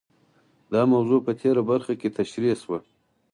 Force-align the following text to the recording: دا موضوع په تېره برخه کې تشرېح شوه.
دا 0.73 0.81
موضوع 0.93 1.19
په 1.25 1.31
تېره 1.39 1.61
برخه 1.71 1.93
کې 2.01 2.13
تشرېح 2.17 2.55
شوه. 2.63 2.79